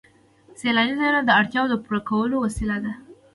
[0.59, 2.93] سیلاني ځایونه د اړتیاوو د پوره کولو وسیله ده.